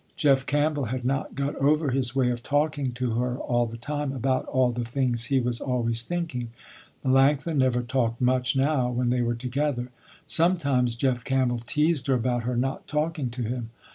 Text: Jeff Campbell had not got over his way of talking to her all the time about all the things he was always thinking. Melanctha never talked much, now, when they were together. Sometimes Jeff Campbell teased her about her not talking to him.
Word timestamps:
Jeff 0.15 0.47
Campbell 0.47 0.85
had 0.85 1.05
not 1.05 1.35
got 1.35 1.53
over 1.57 1.91
his 1.91 2.15
way 2.15 2.31
of 2.31 2.41
talking 2.41 2.91
to 2.91 3.11
her 3.11 3.37
all 3.37 3.67
the 3.67 3.77
time 3.77 4.11
about 4.13 4.45
all 4.47 4.71
the 4.71 4.83
things 4.83 5.25
he 5.25 5.39
was 5.39 5.61
always 5.61 6.01
thinking. 6.01 6.49
Melanctha 7.05 7.55
never 7.55 7.83
talked 7.83 8.19
much, 8.19 8.55
now, 8.55 8.89
when 8.89 9.11
they 9.11 9.21
were 9.21 9.35
together. 9.35 9.89
Sometimes 10.25 10.95
Jeff 10.95 11.23
Campbell 11.23 11.59
teased 11.59 12.07
her 12.07 12.15
about 12.15 12.45
her 12.45 12.57
not 12.57 12.87
talking 12.87 13.29
to 13.29 13.43
him. 13.43 13.69